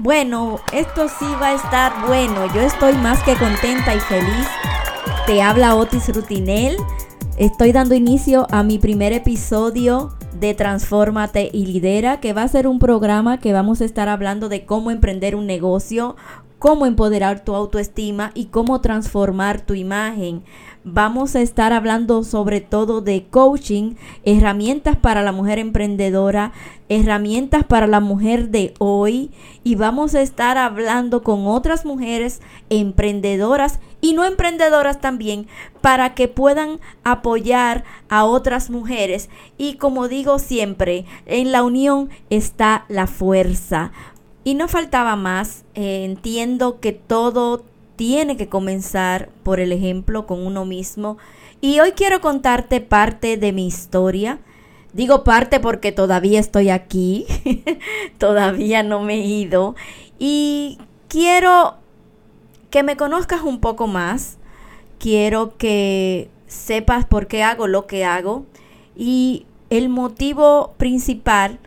Bueno, 0.00 0.60
esto 0.72 1.08
sí 1.08 1.26
va 1.42 1.48
a 1.48 1.54
estar 1.54 2.06
bueno. 2.06 2.46
Yo 2.54 2.60
estoy 2.60 2.92
más 2.94 3.20
que 3.24 3.34
contenta 3.34 3.96
y 3.96 3.98
feliz. 3.98 4.46
Te 5.26 5.42
habla 5.42 5.74
Otis 5.74 6.14
Rutinel. 6.14 6.76
Estoy 7.36 7.72
dando 7.72 7.96
inicio 7.96 8.46
a 8.52 8.62
mi 8.62 8.78
primer 8.78 9.12
episodio 9.12 10.14
de 10.38 10.54
Transfórmate 10.54 11.50
y 11.52 11.66
Lidera, 11.66 12.20
que 12.20 12.32
va 12.32 12.44
a 12.44 12.48
ser 12.48 12.68
un 12.68 12.78
programa 12.78 13.40
que 13.40 13.52
vamos 13.52 13.80
a 13.80 13.86
estar 13.86 14.08
hablando 14.08 14.48
de 14.48 14.64
cómo 14.64 14.92
emprender 14.92 15.34
un 15.34 15.46
negocio, 15.46 16.14
cómo 16.58 16.86
empoderar 16.86 17.44
tu 17.44 17.54
autoestima 17.54 18.30
y 18.34 18.46
cómo 18.46 18.80
transformar 18.80 19.60
tu 19.60 19.74
imagen. 19.74 20.42
Vamos 20.84 21.36
a 21.36 21.40
estar 21.40 21.72
hablando 21.72 22.24
sobre 22.24 22.60
todo 22.60 23.00
de 23.00 23.26
coaching, 23.26 23.94
herramientas 24.24 24.96
para 24.96 25.22
la 25.22 25.32
mujer 25.32 25.58
emprendedora, 25.58 26.52
herramientas 26.88 27.64
para 27.64 27.86
la 27.86 28.00
mujer 28.00 28.48
de 28.48 28.74
hoy 28.78 29.30
y 29.64 29.74
vamos 29.74 30.14
a 30.14 30.22
estar 30.22 30.56
hablando 30.56 31.22
con 31.22 31.46
otras 31.46 31.84
mujeres 31.84 32.40
emprendedoras 32.70 33.80
y 34.00 34.14
no 34.14 34.24
emprendedoras 34.24 35.00
también 35.00 35.46
para 35.80 36.14
que 36.14 36.28
puedan 36.28 36.80
apoyar 37.04 37.84
a 38.08 38.24
otras 38.24 38.70
mujeres 38.70 39.28
y 39.58 39.74
como 39.74 40.08
digo 40.08 40.38
siempre, 40.38 41.04
en 41.26 41.52
la 41.52 41.62
unión 41.64 42.08
está 42.30 42.84
la 42.88 43.06
fuerza. 43.06 43.92
Y 44.44 44.54
no 44.54 44.68
faltaba 44.68 45.16
más, 45.16 45.64
eh, 45.74 46.04
entiendo 46.04 46.80
que 46.80 46.92
todo 46.92 47.64
tiene 47.96 48.36
que 48.36 48.48
comenzar 48.48 49.28
por 49.42 49.58
el 49.58 49.72
ejemplo 49.72 50.26
con 50.26 50.46
uno 50.46 50.64
mismo. 50.64 51.18
Y 51.60 51.80
hoy 51.80 51.92
quiero 51.92 52.20
contarte 52.20 52.80
parte 52.80 53.36
de 53.36 53.52
mi 53.52 53.66
historia. 53.66 54.38
Digo 54.92 55.24
parte 55.24 55.60
porque 55.60 55.92
todavía 55.92 56.38
estoy 56.40 56.70
aquí, 56.70 57.26
todavía 58.18 58.82
no 58.82 59.02
me 59.02 59.14
he 59.14 59.26
ido. 59.26 59.74
Y 60.18 60.78
quiero 61.08 61.76
que 62.70 62.82
me 62.82 62.96
conozcas 62.96 63.42
un 63.42 63.60
poco 63.60 63.86
más. 63.88 64.38
Quiero 64.98 65.56
que 65.56 66.30
sepas 66.46 67.04
por 67.04 67.26
qué 67.26 67.42
hago 67.42 67.66
lo 67.66 67.86
que 67.86 68.04
hago. 68.04 68.46
Y 68.96 69.46
el 69.70 69.88
motivo 69.88 70.74
principal 70.76 71.58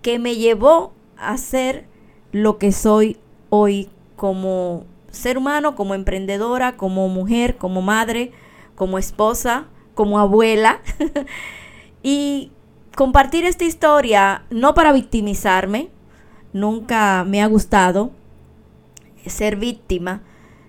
que 0.00 0.18
me 0.18 0.36
llevó 0.36 0.92
a 1.16 1.36
ser 1.38 1.86
lo 2.32 2.58
que 2.58 2.72
soy 2.72 3.18
hoy 3.50 3.88
como 4.16 4.84
ser 5.10 5.38
humano, 5.38 5.74
como 5.76 5.94
emprendedora, 5.94 6.76
como 6.76 7.08
mujer, 7.08 7.56
como 7.56 7.82
madre, 7.82 8.32
como 8.74 8.98
esposa, 8.98 9.66
como 9.94 10.18
abuela. 10.18 10.80
y 12.02 12.50
compartir 12.96 13.44
esta 13.44 13.64
historia 13.64 14.44
no 14.50 14.74
para 14.74 14.92
victimizarme, 14.92 15.90
nunca 16.52 17.24
me 17.28 17.42
ha 17.42 17.46
gustado 17.46 18.10
ser 19.26 19.56
víctima, 19.56 20.22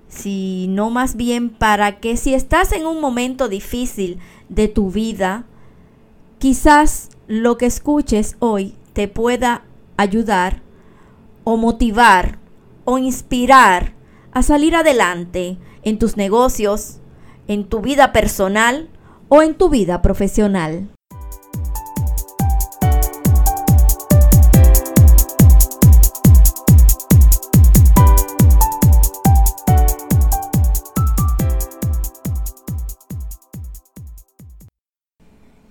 sino 0.08 0.90
más 0.90 1.16
bien 1.16 1.50
para 1.50 2.00
que 2.00 2.18
si 2.18 2.34
estás 2.34 2.72
en 2.72 2.86
un 2.86 3.02
momento 3.02 3.50
difícil 3.50 4.20
de 4.50 4.68
tu 4.68 4.92
vida, 4.92 5.46
quizás 6.38 7.10
lo 7.28 7.58
que 7.58 7.66
escuches 7.66 8.36
hoy 8.40 8.76
te 8.94 9.08
pueda 9.08 9.64
ayudar 9.98 10.63
o 11.44 11.58
motivar 11.58 12.40
o 12.86 12.98
inspirar 12.98 13.94
a 14.32 14.44
salir 14.44 14.76
adelante 14.76 15.58
en 15.84 16.00
tus 16.00 16.18
negocios, 16.18 17.00
en 17.48 17.66
tu 17.66 17.82
vida 17.82 18.12
personal 18.12 18.90
o 19.30 19.42
en 19.42 19.56
tu 19.56 19.70
vida 19.70 20.02
profesional. 20.02 20.90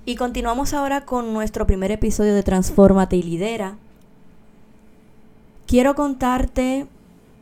Y 0.04 0.16
continuamos 0.16 0.74
ahora 0.74 1.06
con 1.06 1.32
nuestro 1.32 1.66
primer 1.66 1.90
episodio 1.90 2.34
de 2.34 2.42
Transfórmate 2.42 3.16
y 3.16 3.22
Lidera. 3.22 3.78
Quiero 5.72 5.94
contarte 5.94 6.86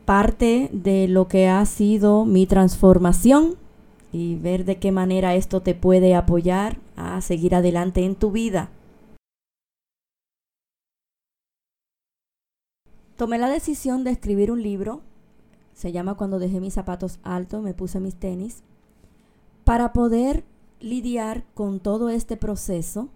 parte 0.05 0.69
de 0.71 1.09
lo 1.09 1.27
que 1.27 1.49
ha 1.49 1.65
sido 1.65 2.23
mi 2.23 2.45
transformación 2.45 3.57
y 4.13 4.37
ver 4.37 4.63
de 4.63 4.77
qué 4.77 4.93
manera 4.93 5.35
esto 5.35 5.59
te 5.59 5.75
puede 5.75 6.15
apoyar 6.15 6.77
a 6.95 7.19
seguir 7.19 7.55
adelante 7.55 8.05
en 8.05 8.15
tu 8.15 8.31
vida. 8.31 8.69
Tomé 13.17 13.37
la 13.37 13.49
decisión 13.49 14.05
de 14.05 14.11
escribir 14.11 14.49
un 14.49 14.63
libro, 14.63 15.01
se 15.73 15.91
llama 15.91 16.15
Cuando 16.15 16.39
dejé 16.39 16.61
mis 16.61 16.75
zapatos 16.75 17.19
altos, 17.23 17.61
me 17.61 17.73
puse 17.73 17.99
mis 17.99 18.15
tenis, 18.15 18.63
para 19.65 19.91
poder 19.91 20.45
lidiar 20.79 21.43
con 21.53 21.81
todo 21.81 22.07
este 22.07 22.37
proceso. 22.37 23.09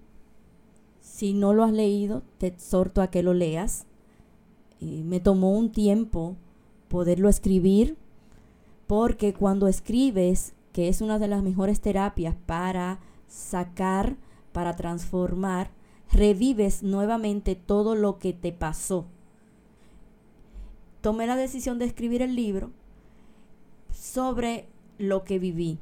Si 0.99 1.33
no 1.33 1.53
lo 1.53 1.63
has 1.63 1.71
leído, 1.71 2.21
te 2.37 2.47
exhorto 2.47 3.01
a 3.01 3.07
que 3.07 3.23
lo 3.23 3.33
leas. 3.33 3.85
Me 4.85 5.19
tomó 5.19 5.51
un 5.51 5.71
tiempo 5.71 6.35
poderlo 6.87 7.29
escribir, 7.29 7.97
porque 8.87 9.33
cuando 9.33 9.67
escribes, 9.67 10.53
que 10.71 10.87
es 10.89 11.01
una 11.01 11.19
de 11.19 11.27
las 11.27 11.43
mejores 11.43 11.81
terapias 11.81 12.35
para 12.45 12.99
sacar, 13.27 14.17
para 14.51 14.75
transformar, 14.75 15.71
revives 16.11 16.83
nuevamente 16.83 17.55
todo 17.55 17.95
lo 17.95 18.19
que 18.19 18.33
te 18.33 18.51
pasó. 18.51 19.05
Tomé 21.01 21.27
la 21.27 21.35
decisión 21.35 21.79
de 21.79 21.85
escribir 21.85 22.21
el 22.21 22.35
libro 22.35 22.71
sobre 23.91 24.67
lo 24.97 25.23
que 25.23 25.39
viví. 25.39 25.79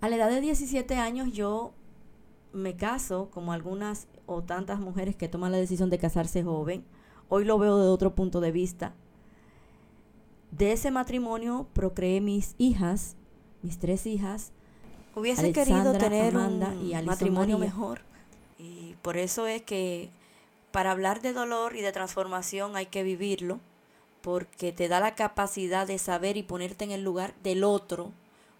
A 0.00 0.08
la 0.08 0.16
edad 0.16 0.30
de 0.30 0.40
17 0.40 0.96
años 0.96 1.32
yo 1.32 1.72
me 2.52 2.76
caso, 2.76 3.30
como 3.30 3.52
algunas 3.52 4.08
o 4.26 4.42
tantas 4.42 4.80
mujeres 4.80 5.16
que 5.16 5.28
toman 5.28 5.52
la 5.52 5.58
decisión 5.58 5.90
de 5.90 5.98
casarse 5.98 6.42
joven. 6.42 6.84
Hoy 7.28 7.44
lo 7.44 7.58
veo 7.58 7.78
de 7.78 7.88
otro 7.88 8.14
punto 8.14 8.40
de 8.40 8.52
vista. 8.52 8.94
De 10.50 10.72
ese 10.72 10.90
matrimonio 10.90 11.66
procreé 11.74 12.20
mis 12.20 12.54
hijas, 12.58 13.16
mis 13.62 13.78
tres 13.78 14.06
hijas. 14.06 14.52
Hubiese 15.14 15.52
querido 15.52 15.92
tener 15.98 16.36
un 16.36 16.60
matrimonio 17.04 17.58
mejor. 17.58 18.00
Y 18.58 18.94
por 19.02 19.16
eso 19.16 19.46
es 19.46 19.62
que 19.62 20.10
para 20.70 20.90
hablar 20.90 21.20
de 21.20 21.32
dolor 21.32 21.76
y 21.76 21.82
de 21.82 21.92
transformación 21.92 22.76
hay 22.76 22.86
que 22.86 23.02
vivirlo, 23.02 23.60
porque 24.22 24.72
te 24.72 24.88
da 24.88 25.00
la 25.00 25.14
capacidad 25.14 25.86
de 25.86 25.98
saber 25.98 26.36
y 26.36 26.42
ponerte 26.42 26.84
en 26.84 26.92
el 26.92 27.02
lugar 27.02 27.34
del 27.42 27.64
otro 27.64 28.12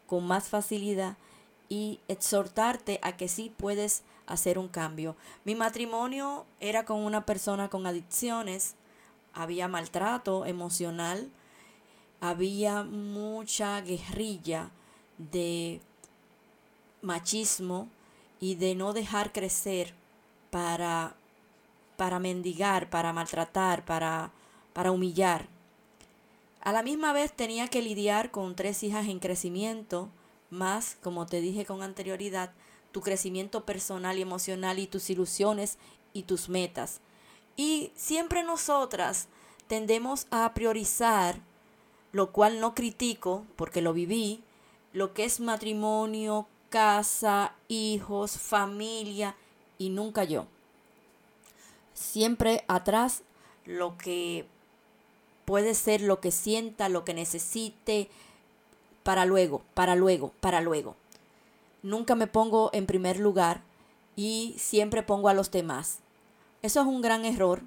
con 0.06 0.26
más 0.26 0.48
facilidad 0.48 1.16
y 1.68 2.00
exhortarte 2.08 2.98
a 3.02 3.16
que 3.16 3.28
sí 3.28 3.52
puedes 3.56 4.02
hacer 4.28 4.58
un 4.58 4.68
cambio. 4.68 5.16
Mi 5.44 5.54
matrimonio 5.54 6.46
era 6.60 6.84
con 6.84 7.00
una 7.00 7.24
persona 7.26 7.68
con 7.68 7.86
adicciones, 7.86 8.74
había 9.32 9.68
maltrato 9.68 10.46
emocional, 10.46 11.30
había 12.20 12.82
mucha 12.84 13.80
guerrilla 13.80 14.70
de 15.16 15.80
machismo 17.02 17.88
y 18.40 18.54
de 18.54 18.74
no 18.74 18.92
dejar 18.92 19.32
crecer 19.32 19.94
para, 20.50 21.14
para 21.96 22.18
mendigar, 22.18 22.90
para 22.90 23.12
maltratar, 23.12 23.84
para, 23.84 24.30
para 24.72 24.92
humillar. 24.92 25.46
A 26.60 26.72
la 26.72 26.82
misma 26.82 27.12
vez 27.12 27.32
tenía 27.32 27.68
que 27.68 27.82
lidiar 27.82 28.30
con 28.30 28.54
tres 28.54 28.82
hijas 28.82 29.06
en 29.08 29.20
crecimiento, 29.20 30.10
más, 30.50 30.96
como 31.02 31.26
te 31.26 31.40
dije 31.40 31.64
con 31.64 31.82
anterioridad, 31.82 32.52
tu 32.92 33.00
crecimiento 33.00 33.64
personal 33.64 34.18
y 34.18 34.22
emocional 34.22 34.78
y 34.78 34.86
tus 34.86 35.10
ilusiones 35.10 35.78
y 36.12 36.22
tus 36.22 36.48
metas. 36.48 37.00
Y 37.56 37.92
siempre 37.94 38.42
nosotras 38.42 39.28
tendemos 39.66 40.26
a 40.30 40.52
priorizar 40.54 41.40
lo 42.12 42.32
cual 42.32 42.60
no 42.60 42.74
critico 42.74 43.44
porque 43.56 43.82
lo 43.82 43.92
viví, 43.92 44.42
lo 44.92 45.12
que 45.12 45.24
es 45.24 45.40
matrimonio, 45.40 46.46
casa, 46.70 47.54
hijos, 47.68 48.38
familia 48.38 49.36
y 49.78 49.90
nunca 49.90 50.24
yo. 50.24 50.46
Siempre 51.94 52.64
atrás 52.68 53.22
lo 53.64 53.98
que 53.98 54.46
puede 55.44 55.74
ser, 55.74 56.00
lo 56.00 56.20
que 56.20 56.30
sienta, 56.30 56.88
lo 56.88 57.04
que 57.04 57.14
necesite, 57.14 58.08
para 59.02 59.24
luego, 59.24 59.62
para 59.74 59.94
luego, 59.94 60.32
para 60.40 60.60
luego. 60.60 60.96
Nunca 61.82 62.14
me 62.14 62.26
pongo 62.26 62.70
en 62.72 62.86
primer 62.86 63.18
lugar 63.18 63.62
y 64.16 64.54
siempre 64.58 65.02
pongo 65.02 65.28
a 65.28 65.34
los 65.34 65.50
demás. 65.50 66.00
Eso 66.62 66.80
es 66.80 66.86
un 66.86 67.00
gran 67.00 67.24
error 67.24 67.62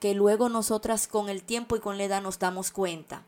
que 0.00 0.14
luego 0.14 0.48
nosotras 0.48 1.08
con 1.08 1.28
el 1.28 1.42
tiempo 1.42 1.76
y 1.76 1.80
con 1.80 1.98
la 1.98 2.04
edad 2.04 2.22
nos 2.22 2.38
damos 2.38 2.70
cuenta. 2.70 3.24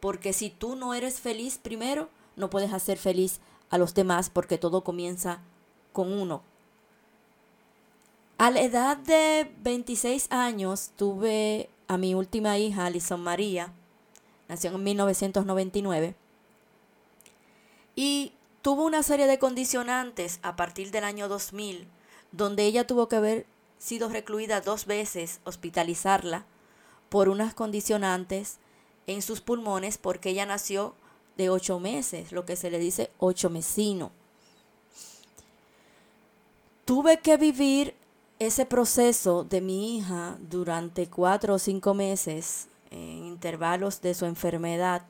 Porque 0.00 0.32
si 0.32 0.50
tú 0.50 0.76
no 0.76 0.94
eres 0.94 1.20
feliz 1.20 1.58
primero, 1.58 2.08
no 2.36 2.50
puedes 2.50 2.72
hacer 2.72 2.98
feliz 2.98 3.40
a 3.70 3.78
los 3.78 3.94
demás 3.94 4.30
porque 4.30 4.58
todo 4.58 4.84
comienza 4.84 5.40
con 5.92 6.12
uno. 6.12 6.42
A 8.38 8.50
la 8.50 8.62
edad 8.62 8.96
de 8.96 9.50
26 9.62 10.30
años 10.30 10.90
tuve 10.96 11.70
a 11.88 11.96
mi 11.96 12.14
última 12.14 12.58
hija, 12.58 12.86
Alison 12.86 13.22
María, 13.22 13.72
nació 14.48 14.74
en 14.74 14.82
1999, 14.82 16.16
y 17.96 18.32
tuvo 18.64 18.86
una 18.86 19.02
serie 19.02 19.26
de 19.26 19.38
condicionantes 19.38 20.38
a 20.40 20.56
partir 20.56 20.90
del 20.90 21.04
año 21.04 21.28
2000, 21.28 21.86
donde 22.32 22.64
ella 22.64 22.86
tuvo 22.86 23.10
que 23.10 23.16
haber 23.16 23.46
sido 23.78 24.08
recluida 24.08 24.62
dos 24.62 24.86
veces, 24.86 25.40
hospitalizarla, 25.44 26.46
por 27.10 27.28
unas 27.28 27.52
condicionantes 27.52 28.56
en 29.06 29.20
sus 29.20 29.42
pulmones, 29.42 29.98
porque 29.98 30.30
ella 30.30 30.46
nació 30.46 30.94
de 31.36 31.50
ocho 31.50 31.78
meses, 31.78 32.32
lo 32.32 32.46
que 32.46 32.56
se 32.56 32.70
le 32.70 32.78
dice 32.78 33.10
ocho 33.18 33.50
mesino. 33.50 34.12
Tuve 36.86 37.20
que 37.20 37.36
vivir 37.36 37.94
ese 38.38 38.64
proceso 38.64 39.44
de 39.44 39.60
mi 39.60 39.98
hija 39.98 40.38
durante 40.40 41.06
cuatro 41.06 41.56
o 41.56 41.58
cinco 41.58 41.92
meses 41.92 42.68
en 42.90 43.26
intervalos 43.26 44.00
de 44.00 44.14
su 44.14 44.24
enfermedad 44.24 45.02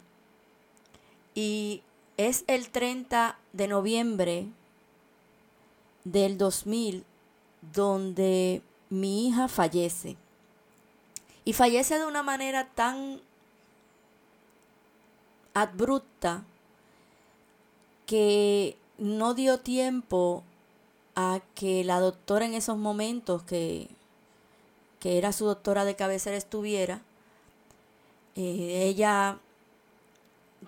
y 1.36 1.84
es 2.16 2.42
el 2.48 2.70
30 2.70 3.38
de 3.54 3.68
noviembre 3.68 4.48
del 6.04 6.36
2000 6.36 7.04
donde 7.72 8.62
mi 8.90 9.28
hija 9.28 9.48
fallece. 9.48 10.16
Y 11.44 11.52
fallece 11.52 11.98
de 11.98 12.06
una 12.06 12.22
manera 12.22 12.68
tan 12.74 13.20
abrupta 15.54 16.44
que 18.06 18.76
no 18.98 19.34
dio 19.34 19.60
tiempo 19.60 20.42
a 21.14 21.40
que 21.54 21.84
la 21.84 22.00
doctora 22.00 22.44
en 22.44 22.54
esos 22.54 22.76
momentos, 22.76 23.42
que, 23.44 23.88
que 25.00 25.16
era 25.16 25.32
su 25.32 25.44
doctora 25.46 25.84
de 25.84 25.96
cabecera, 25.96 26.36
estuviera. 26.36 27.02
Eh, 28.34 28.88
ella, 28.88 29.38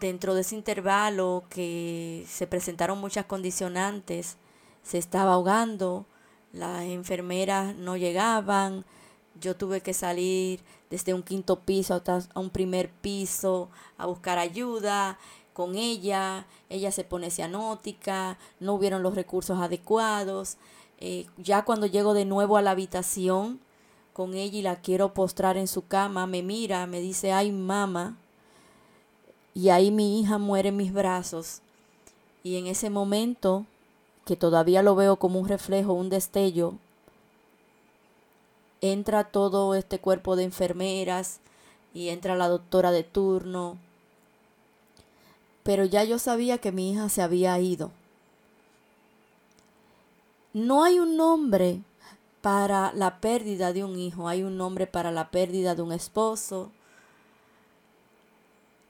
dentro 0.01 0.35
de 0.35 0.43
ese 0.43 0.55
intervalo 0.55 1.45
que 1.49 2.25
se 2.29 2.47
presentaron 2.47 2.99
muchas 2.99 3.27
condicionantes, 3.27 4.37
se 4.83 4.99
estaba 4.99 5.35
ahogando, 5.35 6.07
las 6.53 6.85
enfermeras 6.85 7.75
no 7.77 7.97
llegaban, 7.97 8.85
yo 9.41 9.57
tuve 9.57 9.81
que 9.81 9.93
salir 9.93 10.63
desde 10.91 11.15
un 11.15 11.23
quinto 11.23 11.61
piso 11.61 11.95
hasta 11.95 12.21
un 12.35 12.51
primer 12.51 12.91
piso 12.91 13.69
a 13.99 14.07
buscar 14.07 14.39
ayuda 14.39 15.19
con 15.53 15.75
ella, 15.75 16.47
ella 16.69 16.93
se 16.93 17.05
pone 17.05 17.31
cianótica, 17.31 18.39
no 18.61 18.75
hubieron 18.75 19.03
los 19.03 19.15
recursos 19.15 19.59
adecuados. 19.59 20.59
Eh, 20.99 21.27
ya 21.39 21.65
cuando 21.65 21.87
llego 21.87 22.15
de 22.15 22.25
nuevo 22.25 22.57
a 22.57 22.63
la 22.63 22.73
habitación 22.73 23.61
con 24.13 24.35
ella 24.35 24.59
y 24.59 24.63
la 24.63 24.81
quiero 24.81 25.15
postrar 25.15 25.57
en 25.57 25.67
su 25.67 25.87
cama, 25.87 26.27
me 26.27 26.43
mira, 26.43 26.87
me 26.87 27.01
dice, 27.01 27.33
ay 27.33 27.53
mamá, 27.53 28.19
y 29.57 29.71
ahí 29.71 29.91
mi 29.91 30.21
hija 30.21 30.39
muere 30.39 30.69
en 30.69 30.77
mis 30.77 30.93
brazos. 30.93 31.63
Y 32.45 32.59
en 32.59 32.69
ese 32.69 32.91
momento, 32.91 33.65
que 34.25 34.37
todavía 34.37 34.83
lo 34.83 34.95
veo 34.95 35.17
como 35.17 35.41
un 35.41 35.49
reflejo, 35.49 35.95
un 35.95 36.11
destello, 36.11 36.75
entra 38.81 39.25
todo 39.25 39.75
este 39.75 39.99
cuerpo 39.99 40.37
de 40.37 40.45
enfermeras 40.45 41.41
y 41.93 42.11
entra 42.11 42.37
la 42.37 42.47
doctora 42.47 42.93
de 42.93 43.03
turno 43.03 43.79
pero 45.67 45.85
ya 45.85 46.05
yo 46.05 46.21
sabía 46.21 46.59
que 46.59 46.71
mi 46.71 46.93
hija 46.93 47.09
se 47.09 47.23
había 47.23 47.59
ido. 47.59 47.91
No 50.53 50.85
hay 50.85 51.01
un 51.01 51.17
nombre 51.17 51.81
para 52.41 52.93
la 52.93 53.19
pérdida 53.19 53.73
de 53.73 53.83
un 53.83 53.99
hijo, 53.99 54.29
hay 54.29 54.45
un 54.45 54.57
nombre 54.57 54.87
para 54.87 55.11
la 55.11 55.33
pérdida 55.33 55.75
de 55.75 55.83
un 55.83 55.91
esposo, 55.91 56.71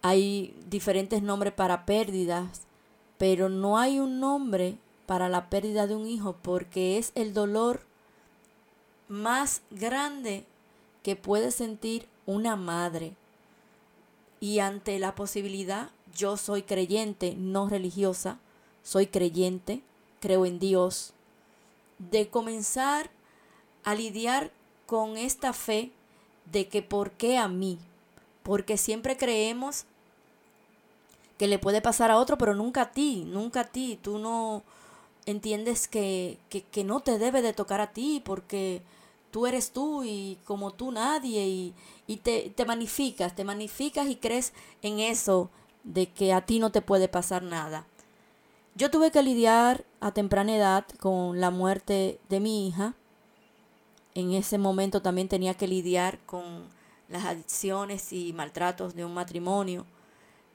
hay 0.08 0.54
diferentes 0.68 1.20
nombres 1.20 1.52
para 1.52 1.84
pérdidas, 1.84 2.62
pero 3.18 3.48
no 3.48 3.76
hay 3.76 3.98
un 3.98 4.20
nombre 4.20 4.78
para 5.06 5.28
la 5.28 5.50
pérdida 5.50 5.86
de 5.86 5.96
un 5.96 6.06
hijo 6.06 6.36
porque 6.42 6.98
es 6.98 7.10
el 7.16 7.34
dolor 7.34 7.80
más 9.08 9.62
grande 9.70 10.44
que 11.02 11.16
puede 11.16 11.50
sentir 11.50 12.06
una 12.24 12.54
madre. 12.54 13.14
Y 14.38 14.60
ante 14.60 14.98
la 15.00 15.16
posibilidad 15.16 15.90
yo 16.14 16.36
soy 16.36 16.62
creyente, 16.62 17.34
no 17.36 17.68
religiosa, 17.68 18.38
soy 18.84 19.08
creyente, 19.08 19.82
creo 20.20 20.46
en 20.46 20.60
Dios, 20.60 21.14
de 21.98 22.28
comenzar 22.28 23.10
a 23.82 23.94
lidiar 23.96 24.52
con 24.86 25.16
esta 25.16 25.52
fe 25.52 25.90
de 26.52 26.68
que 26.68 26.82
por 26.82 27.10
qué 27.10 27.38
a 27.38 27.48
mí, 27.48 27.78
porque 28.44 28.76
siempre 28.76 29.16
creemos 29.16 29.84
que 31.38 31.46
le 31.46 31.58
puede 31.58 31.82
pasar 31.82 32.10
a 32.10 32.18
otro, 32.18 32.38
pero 32.38 32.54
nunca 32.54 32.82
a 32.82 32.90
ti, 32.92 33.24
nunca 33.26 33.60
a 33.60 33.64
ti, 33.64 33.98
tú 34.00 34.18
no 34.18 34.62
entiendes 35.26 35.88
que, 35.88 36.38
que, 36.48 36.84
no 36.84 37.00
te 37.00 37.18
debe 37.18 37.42
de 37.42 37.52
tocar 37.52 37.80
a 37.80 37.92
ti, 37.92 38.22
porque 38.24 38.82
tú 39.30 39.46
eres 39.46 39.72
tú 39.72 40.04
y 40.04 40.38
como 40.44 40.72
tú 40.72 40.92
nadie, 40.92 41.46
y, 41.46 41.74
y 42.06 42.18
te, 42.18 42.52
te 42.54 42.64
magnificas, 42.64 43.34
te 43.34 43.44
magnificas 43.44 44.08
y 44.08 44.16
crees 44.16 44.52
en 44.82 45.00
eso 45.00 45.50
de 45.84 46.08
que 46.10 46.32
a 46.32 46.40
ti 46.46 46.58
no 46.58 46.70
te 46.70 46.82
puede 46.82 47.08
pasar 47.08 47.42
nada. 47.42 47.86
Yo 48.74 48.90
tuve 48.90 49.10
que 49.10 49.22
lidiar 49.22 49.84
a 50.00 50.12
temprana 50.12 50.54
edad 50.54 50.84
con 51.00 51.40
la 51.40 51.50
muerte 51.50 52.20
de 52.28 52.40
mi 52.40 52.68
hija. 52.68 52.94
En 54.14 54.32
ese 54.32 54.58
momento 54.58 55.00
también 55.02 55.28
tenía 55.28 55.54
que 55.54 55.66
lidiar 55.66 56.18
con 56.26 56.44
las 57.08 57.24
adicciones 57.24 58.12
y 58.12 58.32
maltratos 58.32 58.94
de 58.94 59.04
un 59.04 59.14
matrimonio. 59.14 59.86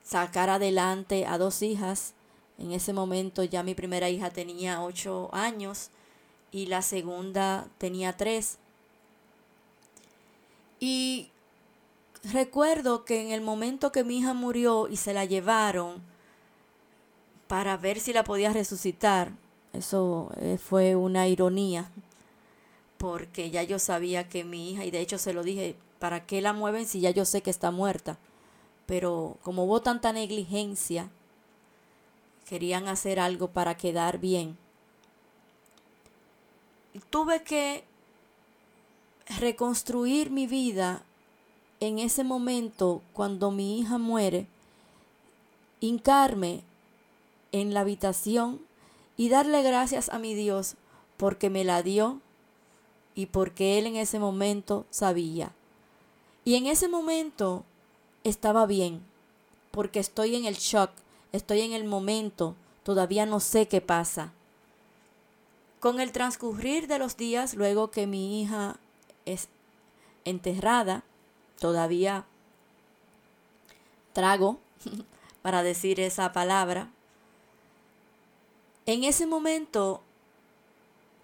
Sacar 0.03 0.50
adelante 0.50 1.25
a 1.25 1.38
dos 1.38 1.62
hijas. 1.62 2.13
En 2.57 2.71
ese 2.71 2.94
momento 2.94 3.44
ya 3.44 3.63
mi 3.63 3.75
primera 3.75 4.09
hija 4.09 4.30
tenía 4.30 4.83
ocho 4.83 5.30
años 5.33 5.89
y 6.51 6.68
la 6.68 6.81
segunda 6.81 7.68
tenía 7.77 8.18
tres. 8.18 8.57
Y 10.80 11.30
recuerdo 12.31 13.06
que 13.06 13.21
en 13.21 13.31
el 13.31 13.42
momento 13.42 13.92
que 13.92 14.03
mi 14.03 14.19
hija 14.19 14.33
murió 14.33 14.88
y 14.88 14.98
se 14.98 15.13
la 15.13 15.25
llevaron 15.25 16.01
para 17.47 17.77
ver 17.77 18.00
si 18.00 18.13
la 18.13 18.24
podía 18.24 18.54
resucitar, 18.54 19.33
eso 19.74 20.31
eh, 20.38 20.57
fue 20.57 20.95
una 20.95 21.27
ironía, 21.27 21.92
porque 22.97 23.51
ya 23.51 23.63
yo 23.63 23.77
sabía 23.77 24.30
que 24.30 24.44
mi 24.44 24.71
hija, 24.71 24.86
y 24.86 24.92
de 24.92 25.01
hecho 25.01 25.18
se 25.18 25.33
lo 25.33 25.44
dije, 25.44 25.75
¿para 26.00 26.25
qué 26.25 26.42
la 26.42 26.54
mueven 26.54 26.86
si 26.86 27.01
ya 27.01 27.12
yo 27.12 27.25
sé 27.25 27.42
que 27.42 27.50
está 27.50 27.71
muerta? 27.71 28.18
Pero 28.92 29.38
como 29.42 29.64
hubo 29.64 29.81
tanta 29.81 30.12
negligencia, 30.12 31.10
querían 32.45 32.90
hacer 32.90 33.21
algo 33.21 33.48
para 33.48 33.78
quedar 33.78 34.18
bien. 34.18 34.57
tuve 37.10 37.42
que 37.44 37.86
reconstruir 39.40 40.30
mi 40.30 40.45
vida 40.45 41.04
en 41.80 42.00
ese 42.00 42.26
momento, 42.26 43.02
cuando 43.14 43.50
mi 43.50 43.80
hija 43.80 43.98
muere, 43.98 44.48
hincarme 45.80 46.62
en 47.54 47.74
la 47.74 47.80
habitación 47.80 48.60
y 49.16 49.30
darle 49.30 49.64
gracias 49.64 50.10
a 50.10 50.19
mi 50.19 50.33
Dios 50.33 50.76
porque 51.16 51.50
me 51.50 51.64
la 51.64 51.81
dio 51.81 52.19
y 53.16 53.28
porque 53.28 53.80
Él 53.80 53.86
en 53.86 53.95
ese 53.95 54.19
momento 54.19 54.86
sabía. 54.90 55.54
Y 56.44 56.56
en 56.56 56.66
ese 56.66 56.90
momento 56.90 57.64
estaba 58.23 58.66
bien, 58.66 59.01
porque 59.71 59.99
estoy 59.99 60.35
en 60.35 60.45
el 60.45 60.56
shock, 60.56 60.92
estoy 61.31 61.61
en 61.61 61.73
el 61.73 61.85
momento, 61.85 62.56
todavía 62.83 63.25
no 63.25 63.40
sé 63.40 63.68
qué 63.68 63.81
pasa. 63.81 64.33
Con 65.80 65.99
el 65.99 66.11
transcurrir 66.11 66.87
de 66.87 66.99
los 66.99 67.18
días, 67.18 67.56
luego 67.56 67.90
que 67.90 68.06
mi 68.06 68.42
hija 68.42 68.78
es 69.25 69.47
enterrada, 70.25 71.04
todavía 71.59 72.25
trago 74.13 74.59
para 75.42 75.63
decir 75.63 75.99
esa 75.99 76.31
palabra. 76.33 76.90
En 78.85 79.04
ese 79.04 79.25
momento, 79.25 80.01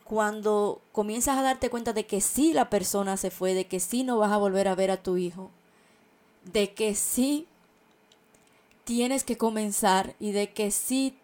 cuando 0.04 0.82
comienzas 0.92 1.38
a 1.38 1.42
darte 1.42 1.70
cuenta 1.70 1.94
de 1.94 2.06
que 2.06 2.22
sí 2.22 2.54
la 2.54 2.70
persona 2.70 3.18
se 3.18 3.30
fue, 3.30 3.54
de 3.54 3.68
que 3.68 3.80
sí 3.80 4.04
no 4.04 4.18
vas 4.18 4.32
a 4.32 4.38
volver 4.38 4.68
a 4.68 4.76
ver 4.76 4.90
a 4.90 5.04
tu 5.04 5.18
hijo, 5.18 5.52
de 6.54 6.74
que 6.74 6.96
sí 6.96 7.48
tienes 8.84 9.24
que 9.24 9.38
comenzar 9.38 10.16
y 10.20 10.32
de 10.32 10.54
que 10.54 10.72
sí 10.72 11.16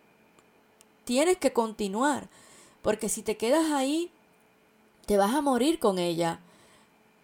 tienes 1.06 1.38
que 1.38 1.54
continuar, 1.54 2.30
porque 2.82 3.10
si 3.10 3.24
te 3.24 3.38
quedas 3.38 3.72
ahí, 3.72 4.12
te 5.06 5.18
vas 5.18 5.34
a 5.34 5.42
morir 5.42 5.80
con 5.80 6.00
ella 6.00 6.40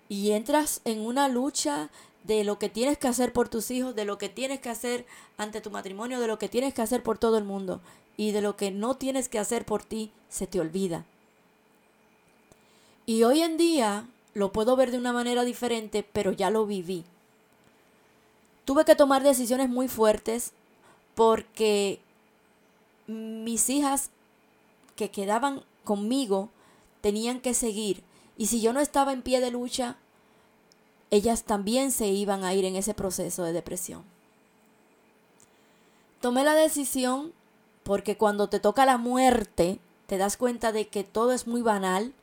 y 0.07 0.31
entras 0.31 0.81
en 0.85 1.05
una 1.05 1.27
lucha 1.27 1.89
de 2.23 2.43
lo 2.43 2.59
que 2.59 2.69
tienes 2.69 2.97
que 2.97 3.07
hacer 3.07 3.31
por 3.33 3.49
tus 3.49 3.71
hijos, 3.71 3.95
de 3.95 4.05
lo 4.05 4.17
que 4.17 4.29
tienes 4.29 4.59
que 4.59 4.69
hacer 4.69 5.05
ante 5.37 5.61
tu 5.61 5.71
matrimonio, 5.71 6.19
de 6.19 6.27
lo 6.27 6.39
que 6.39 6.49
tienes 6.49 6.73
que 6.73 6.81
hacer 6.81 7.03
por 7.03 7.17
todo 7.17 7.37
el 7.37 7.43
mundo 7.43 7.81
y 8.17 8.31
de 8.31 8.41
lo 8.41 8.57
que 8.57 8.71
no 8.71 8.95
tienes 8.95 9.29
que 9.29 9.39
hacer 9.39 9.65
por 9.65 9.83
ti, 9.83 10.11
se 10.29 10.45
te 10.45 10.59
olvida. 10.59 11.05
Y 13.05 13.23
hoy 13.23 13.41
en 13.41 13.57
día 13.57 14.07
lo 14.33 14.51
puedo 14.51 14.75
ver 14.75 14.91
de 14.91 14.97
una 14.97 15.13
manera 15.13 15.43
diferente, 15.43 16.03
pero 16.03 16.31
ya 16.31 16.49
lo 16.49 16.65
viví. 16.65 17.05
Tuve 18.69 18.85
que 18.85 18.93
tomar 18.93 19.23
decisiones 19.23 19.67
muy 19.67 19.87
fuertes 19.87 20.51
porque 21.15 21.99
mis 23.07 23.67
hijas 23.67 24.11
que 24.95 25.09
quedaban 25.09 25.63
conmigo 25.83 26.51
tenían 27.01 27.39
que 27.39 27.55
seguir. 27.55 28.03
Y 28.37 28.45
si 28.45 28.61
yo 28.61 28.71
no 28.71 28.79
estaba 28.79 29.11
en 29.11 29.23
pie 29.23 29.41
de 29.41 29.49
lucha, 29.49 29.95
ellas 31.09 31.45
también 31.45 31.91
se 31.91 32.09
iban 32.09 32.43
a 32.43 32.53
ir 32.53 32.63
en 32.63 32.75
ese 32.75 32.93
proceso 32.93 33.41
de 33.43 33.53
depresión. 33.53 34.03
Tomé 36.21 36.43
la 36.43 36.53
decisión 36.53 37.33
porque 37.81 38.17
cuando 38.17 38.49
te 38.49 38.59
toca 38.59 38.85
la 38.85 38.99
muerte, 38.99 39.79
te 40.05 40.19
das 40.19 40.37
cuenta 40.37 40.71
de 40.71 40.87
que 40.87 41.03
todo 41.03 41.31
es 41.31 41.47
muy 41.47 41.63
banal, 41.63 42.13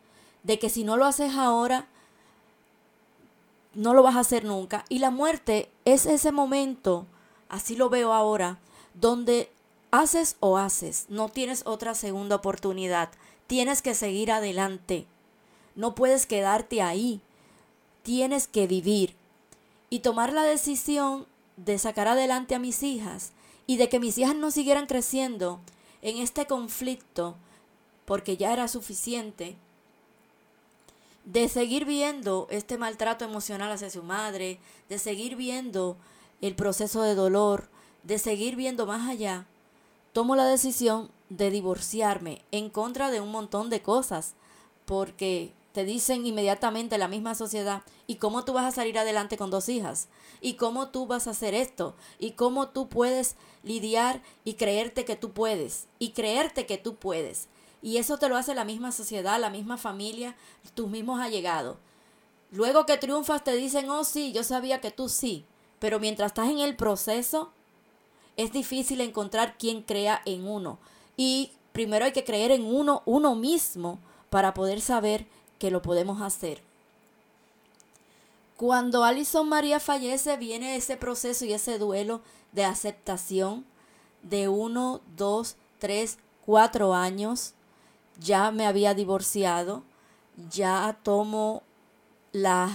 de 0.45 0.61
que 0.61 0.71
si 0.71 0.85
no 0.85 0.97
lo 0.97 1.07
haces 1.07 1.35
ahora, 1.35 1.88
no 3.75 3.95
lo 3.95 4.05
vas 4.05 4.15
a 4.15 4.21
hacer 4.21 4.45
nunca. 4.45 4.85
Y 4.88 5.00
la 5.00 5.11
muerte 5.11 5.71
es 5.87 6.05
ese 6.05 6.33
momento, 6.33 7.07
así 7.49 7.76
lo 7.76 7.88
veo 7.88 8.12
ahora, 8.12 8.59
donde 8.95 9.50
haces 9.93 10.37
o 10.40 10.59
haces, 10.59 11.07
no 11.09 11.28
tienes 11.28 11.62
otra 11.64 11.95
segunda 11.95 12.37
oportunidad, 12.37 13.11
tienes 13.47 13.83
que 13.83 13.95
seguir 13.95 14.33
adelante, 14.33 15.07
no 15.76 15.95
puedes 15.95 16.26
quedarte 16.26 16.83
ahí, 16.83 17.21
tienes 18.02 18.49
que 18.49 18.66
vivir 18.66 19.14
y 19.88 20.00
tomar 20.00 20.33
la 20.33 20.43
decisión 20.43 21.26
de 21.57 21.78
sacar 21.78 22.09
adelante 22.09 22.57
a 22.57 22.59
mis 22.59 22.83
hijas 22.83 23.31
y 23.69 23.76
de 23.76 23.88
que 23.88 24.00
mis 24.00 24.19
hijas 24.19 24.35
no 24.35 24.50
siguieran 24.50 24.87
creciendo 24.87 25.61
en 26.02 26.19
este 26.19 26.47
conflicto, 26.47 27.37
porque 28.07 28.37
ya 28.37 28.52
era 28.52 28.66
suficiente, 28.66 29.57
de 31.26 31.49
seguir 31.49 31.85
viendo 31.85 32.47
este 32.50 32.78
maltrato 32.78 33.25
emocional 33.25 33.71
hacia 33.73 33.90
su 33.90 34.02
madre, 34.02 34.59
de 34.88 34.99
seguir 34.99 35.37
viendo 35.37 35.97
el 36.40 36.54
proceso 36.54 37.02
de 37.02 37.14
dolor, 37.14 37.68
de 38.04 38.18
seguir 38.18 38.54
viendo 38.56 38.87
más 38.87 39.11
allá, 39.11 39.47
tomo 40.12 40.37
la 40.37 40.47
decisión 40.47 41.11
de 41.28 41.50
divorciarme 41.50 42.42
en 42.52 42.71
contra 42.71 43.11
de 43.11 43.21
un 43.21 43.33
montón 43.33 43.71
de 43.71 43.83
cosas, 43.83 44.35
porque 44.85 45.52
te 45.73 45.85
dicen 45.85 46.25
inmediatamente 46.25 46.97
la 46.97 47.09
misma 47.09 47.35
sociedad, 47.35 47.83
¿y 48.06 48.14
cómo 48.14 48.45
tú 48.45 48.52
vas 48.52 48.64
a 48.64 48.76
salir 48.76 48.97
adelante 48.97 49.37
con 49.37 49.50
dos 49.50 49.68
hijas? 49.68 50.09
¿Y 50.40 50.54
cómo 50.54 50.88
tú 50.88 51.06
vas 51.06 51.26
a 51.26 51.33
hacer 51.33 51.54
esto? 51.54 51.95
¿Y 52.21 52.30
cómo 52.30 52.68
tú 52.68 52.88
puedes 52.88 53.35
lidiar 53.64 54.23
y 54.45 54.54
creerte 54.54 55.04
que 55.04 55.16
tú 55.16 55.33
puedes? 55.33 55.87
Y 55.99 56.11
creerte 56.11 56.66
que 56.66 56.78
tú 56.78 56.95
puedes. 56.95 57.49
Y 57.87 57.99
eso 57.99 58.19
te 58.19 58.28
lo 58.28 58.37
hace 58.37 58.52
la 58.52 58.64
misma 58.64 58.90
sociedad, 58.90 59.38
la 59.38 59.49
misma 59.49 59.78
familia, 59.78 60.35
tus 60.75 60.90
mismos 60.90 61.21
allegados. 61.21 61.76
Luego 62.50 62.85
que 62.85 62.97
triunfas 62.97 63.45
te 63.45 63.55
dicen, 63.55 63.88
oh 63.90 64.02
sí, 64.02 64.33
yo 64.33 64.43
sabía 64.43 64.81
que 64.81 64.90
tú 64.90 65.09
sí. 65.09 65.45
Pero 65.78 66.00
mientras 66.00 66.31
estás 66.33 66.49
en 66.50 66.59
el 66.59 66.75
proceso, 66.75 67.52
es 68.37 68.50
difícil 68.50 69.00
encontrar 69.00 69.57
quien 69.57 69.83
crea 69.83 70.21
en 70.25 70.49
uno. 70.49 70.81
Y 71.16 71.52
primero 71.71 72.05
hay 72.05 72.11
que 72.11 72.25
creer 72.25 72.50
en 72.50 72.64
uno, 72.64 73.05
uno 73.05 73.37
mismo, 73.37 74.00
para 74.31 74.52
poder 74.52 74.81
saber 74.81 75.25
que 75.61 75.71
lo 75.71 75.81
podemos 75.81 76.21
hacer. 76.21 76.62
Cuando 78.57 79.05
Alison 79.05 79.49
María 79.49 79.78
fallece, 79.78 80.37
viene 80.38 80.75
ese 80.75 80.97
proceso 80.97 81.45
y 81.45 81.52
ese 81.52 81.78
duelo 81.78 82.21
de 82.50 82.64
aceptación 82.64 83.64
de 84.25 84.49
uno, 84.49 85.02
dos, 85.16 85.55
tres, 85.78 86.19
cuatro 86.45 86.93
años. 86.93 87.52
Ya 88.20 88.50
me 88.50 88.66
había 88.66 88.94
divorciado, 88.94 89.82
ya 90.50 90.99
tomo 91.02 91.62
las 92.32 92.70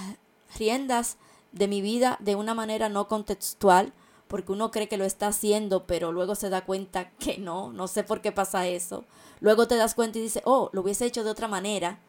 riendas 0.57 1.17
de 1.51 1.67
mi 1.67 1.81
vida 1.81 2.17
de 2.19 2.35
una 2.35 2.53
manera 2.53 2.89
no 2.89 3.07
contextual, 3.07 3.93
porque 4.27 4.51
uno 4.51 4.71
cree 4.71 4.87
que 4.87 4.97
lo 4.97 5.05
está 5.05 5.27
haciendo, 5.27 5.85
pero 5.85 6.11
luego 6.11 6.35
se 6.35 6.49
da 6.49 6.63
cuenta 6.63 7.09
que 7.11 7.37
no, 7.37 7.73
no 7.73 7.87
sé 7.87 8.03
por 8.03 8.21
qué 8.21 8.31
pasa 8.31 8.67
eso. 8.67 9.03
Luego 9.39 9.67
te 9.67 9.75
das 9.75 9.95
cuenta 9.95 10.19
y 10.19 10.21
dices, 10.21 10.43
oh, 10.45 10.69
lo 10.73 10.81
hubiese 10.81 11.05
hecho 11.05 11.23
de 11.23 11.31
otra 11.31 11.47
manera 11.47 11.99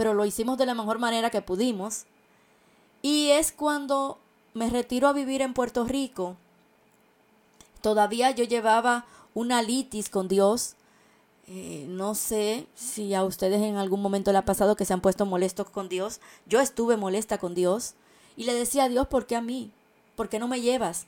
pero 0.00 0.14
lo 0.14 0.24
hicimos 0.24 0.56
de 0.56 0.64
la 0.64 0.72
mejor 0.72 0.98
manera 0.98 1.28
que 1.28 1.42
pudimos. 1.42 2.06
Y 3.02 3.32
es 3.32 3.52
cuando 3.52 4.18
me 4.54 4.70
retiro 4.70 5.08
a 5.08 5.12
vivir 5.12 5.42
en 5.42 5.52
Puerto 5.52 5.84
Rico. 5.84 6.36
Todavía 7.82 8.30
yo 8.30 8.44
llevaba 8.44 9.04
una 9.34 9.60
litis 9.60 10.08
con 10.08 10.26
Dios. 10.26 10.74
Eh, 11.52 11.84
no 11.88 12.14
sé 12.14 12.68
si 12.76 13.12
a 13.12 13.24
ustedes 13.24 13.60
en 13.60 13.74
algún 13.74 14.00
momento 14.00 14.30
le 14.30 14.38
ha 14.38 14.44
pasado 14.44 14.76
que 14.76 14.84
se 14.84 14.92
han 14.92 15.00
puesto 15.00 15.26
molestos 15.26 15.68
con 15.68 15.88
Dios. 15.88 16.20
Yo 16.46 16.60
estuve 16.60 16.96
molesta 16.96 17.38
con 17.38 17.56
Dios 17.56 17.94
y 18.36 18.44
le 18.44 18.54
decía 18.54 18.84
a 18.84 18.88
Dios, 18.88 19.08
¿por 19.08 19.26
qué 19.26 19.34
a 19.34 19.40
mí? 19.40 19.72
¿Por 20.14 20.28
qué 20.28 20.38
no 20.38 20.46
me 20.46 20.60
llevas? 20.60 21.06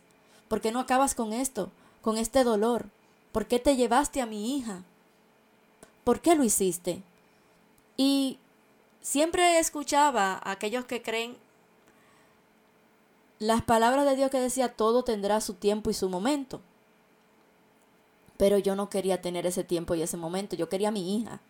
¿Por 0.49 0.61
qué 0.61 0.72
no 0.72 0.80
acabas 0.80 1.14
con 1.14 1.32
esto? 1.32 1.70
Con 2.00 2.18
este 2.18 2.42
dolor. 2.42 2.87
¿Por 3.30 3.46
qué 3.46 3.61
te 3.61 3.76
llevaste 3.76 4.20
a 4.20 4.26
mi 4.26 4.56
hija? 4.56 4.82
¿Por 6.02 6.20
qué 6.20 6.34
lo 6.34 6.42
hiciste? 6.42 7.04
Y 7.96 8.40
siempre 9.00 9.61
escuchaba 9.61 10.40
a 10.42 10.50
aquellos 10.50 10.87
que 10.87 11.02
creen 11.02 11.37
las 13.38 13.62
palabras 13.62 14.06
de 14.06 14.16
Dios 14.16 14.32
que 14.32 14.40
decía, 14.40 14.75
todo 14.75 15.04
tendrá 15.04 15.40
su 15.40 15.54
tiempo 15.54 15.88
y 15.88 15.94
su 15.94 16.08
momento. 16.08 16.61
Pero 18.36 18.58
yo 18.58 18.74
no 18.76 18.88
quería 18.88 19.20
tener 19.20 19.46
ese 19.46 19.64
tiempo 19.64 19.94
y 19.94 20.02
ese 20.02 20.16
momento, 20.16 20.56
yo 20.56 20.68
quería 20.68 20.88
a 20.88 20.92
mi 20.92 21.16
hija. 21.16 21.40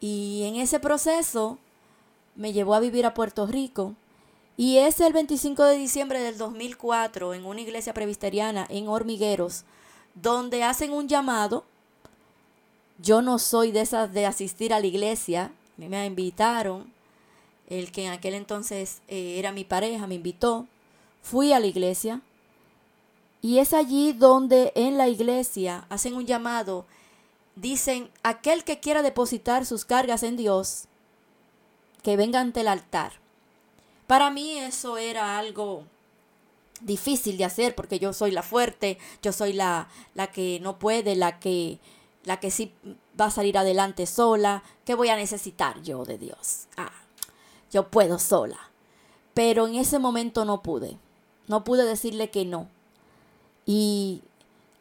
Y 0.00 0.44
en 0.44 0.56
ese 0.56 0.78
proceso 0.80 1.58
me 2.34 2.52
llevó 2.52 2.74
a 2.74 2.80
vivir 2.80 3.06
a 3.06 3.14
Puerto 3.14 3.46
Rico. 3.46 3.94
Y 4.56 4.78
es 4.78 5.00
el 5.00 5.12
25 5.12 5.64
de 5.64 5.76
diciembre 5.76 6.20
del 6.20 6.38
2004 6.38 7.34
en 7.34 7.44
una 7.44 7.60
iglesia 7.60 7.92
presbiteriana 7.92 8.66
en 8.70 8.88
Hormigueros, 8.88 9.64
donde 10.14 10.62
hacen 10.62 10.92
un 10.92 11.08
llamado. 11.08 11.64
Yo 12.98 13.20
no 13.20 13.38
soy 13.38 13.72
de 13.72 13.82
esas 13.82 14.12
de 14.12 14.24
asistir 14.24 14.72
a 14.72 14.80
la 14.80 14.86
iglesia, 14.86 15.52
me 15.76 16.06
invitaron, 16.06 16.90
el 17.68 17.92
que 17.92 18.06
en 18.06 18.12
aquel 18.12 18.34
entonces 18.34 19.02
eh, 19.08 19.38
era 19.38 19.52
mi 19.52 19.64
pareja, 19.64 20.06
me 20.06 20.14
invitó, 20.14 20.66
fui 21.20 21.52
a 21.52 21.60
la 21.60 21.66
iglesia 21.66 22.22
y 23.42 23.58
es 23.58 23.72
allí 23.72 24.12
donde 24.12 24.72
en 24.74 24.98
la 24.98 25.08
iglesia 25.08 25.86
hacen 25.88 26.14
un 26.14 26.26
llamado, 26.26 26.86
dicen, 27.54 28.10
aquel 28.22 28.64
que 28.64 28.80
quiera 28.80 29.02
depositar 29.02 29.66
sus 29.66 29.84
cargas 29.84 30.22
en 30.22 30.36
Dios, 30.36 30.84
que 32.02 32.16
venga 32.16 32.40
ante 32.40 32.60
el 32.60 32.68
altar. 32.68 33.12
Para 34.06 34.30
mí 34.30 34.58
eso 34.58 34.98
era 34.98 35.38
algo 35.38 35.84
difícil 36.80 37.38
de 37.38 37.44
hacer 37.44 37.74
porque 37.74 37.98
yo 37.98 38.12
soy 38.12 38.30
la 38.30 38.42
fuerte, 38.42 38.98
yo 39.22 39.32
soy 39.32 39.52
la, 39.52 39.88
la 40.14 40.28
que 40.28 40.60
no 40.60 40.78
puede, 40.78 41.16
la 41.16 41.38
que 41.38 41.78
la 42.26 42.40
que 42.40 42.50
sí 42.50 42.74
va 43.18 43.26
a 43.26 43.30
salir 43.30 43.56
adelante 43.56 44.04
sola, 44.04 44.64
¿qué 44.84 44.94
voy 44.94 45.08
a 45.08 45.16
necesitar 45.16 45.80
yo 45.82 46.04
de 46.04 46.18
Dios? 46.18 46.66
Ah, 46.76 46.92
yo 47.70 47.88
puedo 47.88 48.18
sola. 48.18 48.58
Pero 49.32 49.66
en 49.68 49.76
ese 49.76 50.00
momento 50.00 50.44
no 50.44 50.60
pude, 50.60 50.98
no 51.46 51.62
pude 51.62 51.84
decirle 51.84 52.30
que 52.30 52.44
no. 52.44 52.68
Y 53.66 54.22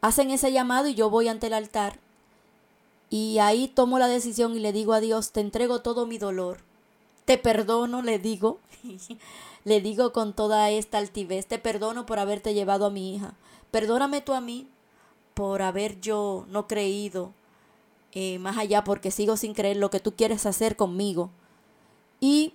hacen 0.01 0.31
ese 0.31 0.51
llamado 0.51 0.87
y 0.87 0.95
yo 0.95 1.09
voy 1.09 1.27
ante 1.27 1.47
el 1.47 1.53
altar. 1.53 1.99
Y 3.09 3.39
ahí 3.39 3.67
tomo 3.67 3.99
la 3.99 4.07
decisión 4.07 4.55
y 4.55 4.59
le 4.59 4.71
digo 4.71 4.93
a 4.93 4.99
Dios, 4.99 5.31
te 5.31 5.41
entrego 5.41 5.81
todo 5.81 6.05
mi 6.05 6.17
dolor, 6.17 6.59
te 7.25 7.37
perdono, 7.37 8.01
le 8.01 8.19
digo, 8.19 8.59
le 9.63 9.81
digo 9.81 10.13
con 10.13 10.33
toda 10.33 10.69
esta 10.69 10.97
altivez, 10.99 11.45
te 11.47 11.59
perdono 11.59 12.05
por 12.05 12.19
haberte 12.19 12.53
llevado 12.53 12.85
a 12.85 12.89
mi 12.89 13.15
hija, 13.15 13.33
perdóname 13.71 14.21
tú 14.21 14.33
a 14.33 14.41
mí 14.41 14.67
por 15.33 15.61
haber 15.61 15.99
yo 15.99 16.45
no 16.47 16.67
creído 16.67 17.33
eh, 18.13 18.39
más 18.39 18.57
allá 18.57 18.85
porque 18.85 19.11
sigo 19.11 19.35
sin 19.35 19.53
creer 19.53 19.75
lo 19.75 19.89
que 19.89 19.99
tú 19.99 20.15
quieres 20.15 20.45
hacer 20.45 20.77
conmigo. 20.77 21.29
Y 22.21 22.53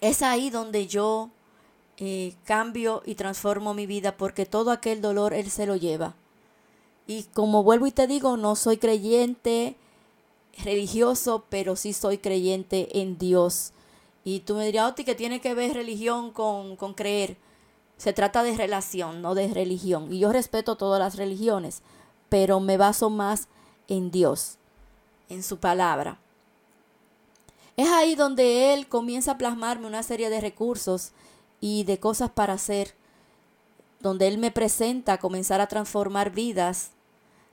es 0.00 0.22
ahí 0.22 0.50
donde 0.50 0.86
yo 0.86 1.30
cambio 2.44 3.02
y 3.04 3.14
transformo 3.14 3.74
mi 3.74 3.86
vida 3.86 4.16
porque 4.16 4.46
todo 4.46 4.70
aquel 4.70 5.02
dolor 5.02 5.34
Él 5.34 5.50
se 5.50 5.66
lo 5.66 5.76
lleva. 5.76 6.14
Y 7.06 7.24
como 7.34 7.62
vuelvo 7.62 7.86
y 7.86 7.90
te 7.90 8.06
digo, 8.06 8.36
no 8.36 8.56
soy 8.56 8.78
creyente 8.78 9.76
religioso, 10.64 11.44
pero 11.48 11.76
sí 11.76 11.92
soy 11.92 12.18
creyente 12.18 13.00
en 13.00 13.18
Dios. 13.18 13.72
Y 14.24 14.40
tú 14.40 14.54
me 14.54 14.64
dirías, 14.64 14.90
Oti, 14.90 15.04
que 15.04 15.14
tiene 15.14 15.40
que 15.40 15.54
ver 15.54 15.74
religión 15.74 16.30
con, 16.30 16.76
con 16.76 16.94
creer. 16.94 17.36
Se 17.96 18.12
trata 18.12 18.42
de 18.42 18.56
relación, 18.56 19.22
no 19.22 19.34
de 19.34 19.48
religión. 19.48 20.12
Y 20.12 20.20
yo 20.20 20.32
respeto 20.32 20.76
todas 20.76 21.00
las 21.00 21.16
religiones, 21.16 21.82
pero 22.28 22.60
me 22.60 22.76
baso 22.76 23.10
más 23.10 23.48
en 23.88 24.10
Dios, 24.10 24.56
en 25.28 25.42
su 25.42 25.58
palabra. 25.58 26.18
Es 27.76 27.88
ahí 27.88 28.14
donde 28.14 28.74
Él 28.74 28.88
comienza 28.88 29.32
a 29.32 29.38
plasmarme 29.38 29.86
una 29.86 30.02
serie 30.02 30.30
de 30.30 30.40
recursos 30.40 31.12
y 31.60 31.84
de 31.84 32.00
cosas 32.00 32.30
para 32.30 32.54
hacer, 32.54 32.94
donde 34.00 34.28
Él 34.28 34.38
me 34.38 34.50
presenta 34.50 35.14
a 35.14 35.18
comenzar 35.18 35.60
a 35.60 35.68
transformar 35.68 36.30
vidas, 36.30 36.90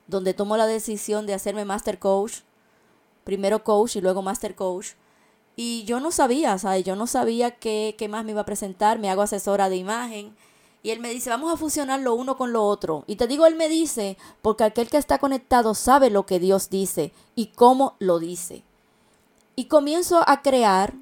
donde 0.07 0.33
tomo 0.33 0.57
la 0.57 0.65
decisión 0.65 1.25
de 1.25 1.33
hacerme 1.33 1.65
Master 1.65 1.99
Coach, 1.99 2.39
primero 3.23 3.63
Coach 3.63 3.97
y 3.97 4.01
luego 4.01 4.21
Master 4.21 4.55
Coach, 4.55 4.91
Y 5.59 5.83
yo 5.85 5.99
no 5.99 6.11
sabía, 6.11 6.57
¿sabes? 6.59 6.85
Yo 6.85 6.95
no 6.95 7.07
sabía 7.07 7.51
qué, 7.51 7.95
qué 7.97 8.07
más 8.07 8.23
me 8.23 8.31
iba 8.31 8.41
a 8.41 8.45
presentar. 8.45 8.99
Me 8.99 9.09
hago 9.09 9.23
asesora 9.23 9.69
de 9.69 9.75
imagen. 9.75 10.35
Y 10.83 10.91
él 10.91 10.99
me 10.99 11.09
dice, 11.09 11.31
vamos 11.31 11.51
a 11.51 11.57
fusionar 11.57 11.99
lo 11.99 12.13
uno 12.13 12.37
con 12.37 12.53
lo 12.53 12.63
otro. 12.63 13.03
Y 13.07 13.15
te 13.15 13.27
digo, 13.27 13.47
él 13.47 13.55
me 13.55 13.67
dice, 13.67 14.17
porque 14.43 14.63
aquel 14.63 14.87
que 14.87 14.97
está 14.97 15.17
conectado 15.17 15.73
sabe 15.73 16.11
lo 16.11 16.27
que 16.27 16.39
Dios 16.39 16.69
dice 16.69 17.11
y 17.35 17.47
cómo 17.47 17.95
lo 17.97 18.19
dice. 18.19 18.63
Y 19.55 19.65
comienzo 19.65 20.23
a 20.27 20.43
crear 20.43 20.93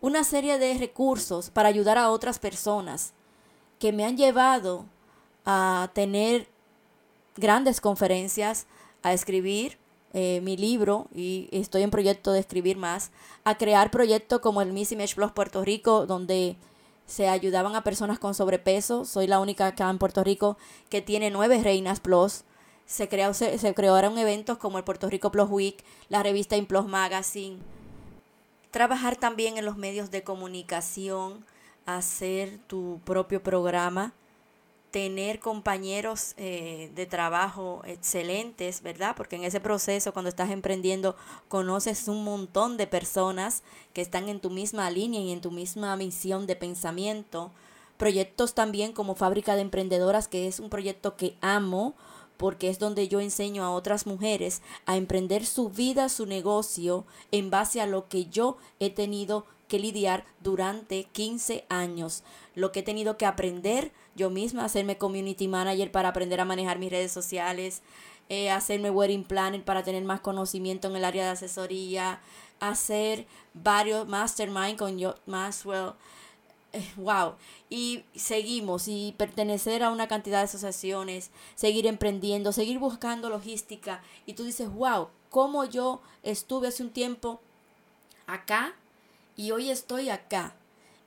una 0.00 0.24
serie 0.24 0.58
de 0.58 0.78
recursos 0.78 1.50
para 1.50 1.68
ayudar 1.68 1.98
a 1.98 2.10
otras 2.10 2.38
personas 2.38 3.12
que 3.78 3.92
me 3.92 4.04
han 4.04 4.16
llevado 4.16 4.86
a 5.44 5.90
tener 5.94 6.48
grandes 7.36 7.80
conferencias, 7.80 8.66
a 9.02 9.12
escribir 9.12 9.78
eh, 10.12 10.40
mi 10.42 10.56
libro 10.56 11.08
y 11.14 11.48
estoy 11.52 11.82
en 11.82 11.90
proyecto 11.90 12.32
de 12.32 12.40
escribir 12.40 12.76
más, 12.76 13.10
a 13.44 13.58
crear 13.58 13.90
proyectos 13.90 14.40
como 14.40 14.62
el 14.62 14.72
Miss 14.72 14.92
Image 14.92 15.14
Plus 15.14 15.32
Puerto 15.32 15.62
Rico, 15.62 16.06
donde 16.06 16.56
se 17.06 17.28
ayudaban 17.28 17.74
a 17.76 17.84
personas 17.84 18.18
con 18.18 18.34
sobrepeso. 18.34 19.04
Soy 19.04 19.26
la 19.26 19.40
única 19.40 19.66
acá 19.66 19.88
en 19.90 19.98
Puerto 19.98 20.24
Rico 20.24 20.56
que 20.88 21.02
tiene 21.02 21.30
nueve 21.30 21.60
reinas 21.62 22.00
plus. 22.00 22.42
Se, 22.86 23.08
creó, 23.08 23.34
se, 23.34 23.58
se 23.58 23.74
crearon 23.74 24.16
eventos 24.18 24.58
como 24.58 24.78
el 24.78 24.84
Puerto 24.84 25.08
Rico 25.10 25.30
Plus 25.30 25.50
Week, 25.50 25.84
la 26.08 26.22
revista 26.22 26.56
Plus 26.66 26.86
Magazine. 26.86 27.58
Trabajar 28.70 29.16
también 29.16 29.58
en 29.58 29.64
los 29.64 29.76
medios 29.76 30.10
de 30.10 30.22
comunicación, 30.22 31.44
hacer 31.86 32.58
tu 32.66 33.00
propio 33.04 33.42
programa 33.42 34.12
tener 34.96 35.40
compañeros 35.40 36.32
eh, 36.38 36.90
de 36.94 37.04
trabajo 37.04 37.82
excelentes, 37.84 38.80
¿verdad? 38.80 39.14
Porque 39.14 39.36
en 39.36 39.44
ese 39.44 39.60
proceso, 39.60 40.14
cuando 40.14 40.30
estás 40.30 40.48
emprendiendo, 40.48 41.16
conoces 41.48 42.08
un 42.08 42.24
montón 42.24 42.78
de 42.78 42.86
personas 42.86 43.62
que 43.92 44.00
están 44.00 44.30
en 44.30 44.40
tu 44.40 44.48
misma 44.48 44.88
línea 44.90 45.20
y 45.20 45.32
en 45.32 45.42
tu 45.42 45.50
misma 45.50 45.94
misión 45.96 46.46
de 46.46 46.56
pensamiento. 46.56 47.50
Proyectos 47.98 48.54
también 48.54 48.94
como 48.94 49.14
Fábrica 49.14 49.54
de 49.54 49.60
Emprendedoras, 49.60 50.28
que 50.28 50.46
es 50.46 50.60
un 50.60 50.70
proyecto 50.70 51.14
que 51.14 51.36
amo 51.42 51.94
porque 52.36 52.68
es 52.68 52.78
donde 52.78 53.08
yo 53.08 53.20
enseño 53.20 53.64
a 53.64 53.70
otras 53.70 54.06
mujeres 54.06 54.62
a 54.84 54.96
emprender 54.96 55.46
su 55.46 55.68
vida, 55.68 56.08
su 56.08 56.26
negocio, 56.26 57.04
en 57.30 57.50
base 57.50 57.80
a 57.80 57.86
lo 57.86 58.08
que 58.08 58.26
yo 58.26 58.56
he 58.80 58.90
tenido 58.90 59.46
que 59.68 59.78
lidiar 59.78 60.24
durante 60.40 61.04
15 61.04 61.64
años, 61.68 62.22
lo 62.54 62.72
que 62.72 62.80
he 62.80 62.82
tenido 62.82 63.16
que 63.16 63.26
aprender 63.26 63.92
yo 64.14 64.30
misma, 64.30 64.64
hacerme 64.64 64.96
community 64.96 65.48
manager 65.48 65.90
para 65.90 66.10
aprender 66.10 66.40
a 66.40 66.44
manejar 66.44 66.78
mis 66.78 66.90
redes 66.90 67.12
sociales, 67.12 67.82
eh, 68.28 68.50
hacerme 68.50 68.90
wedding 68.90 69.24
planner 69.24 69.64
para 69.64 69.82
tener 69.82 70.04
más 70.04 70.20
conocimiento 70.20 70.88
en 70.88 70.96
el 70.96 71.04
área 71.04 71.24
de 71.24 71.30
asesoría, 71.30 72.20
hacer 72.60 73.26
varios 73.54 74.08
mastermind 74.08 74.76
con 74.76 74.98
yo 74.98 75.14
Maxwell. 75.26 75.92
Eh, 76.72 76.92
wow. 76.96 77.34
Y 77.70 78.04
seguimos 78.14 78.88
y 78.88 79.14
pertenecer 79.16 79.82
a 79.82 79.90
una 79.90 80.08
cantidad 80.08 80.38
de 80.38 80.44
asociaciones, 80.44 81.30
seguir 81.54 81.86
emprendiendo, 81.86 82.52
seguir 82.52 82.78
buscando 82.78 83.30
logística. 83.30 84.02
Y 84.26 84.34
tú 84.34 84.44
dices, 84.44 84.72
wow, 84.72 85.08
cómo 85.30 85.64
yo 85.64 86.00
estuve 86.22 86.68
hace 86.68 86.82
un 86.82 86.90
tiempo 86.90 87.40
acá 88.26 88.74
y 89.36 89.50
hoy 89.50 89.70
estoy 89.70 90.10
acá. 90.10 90.54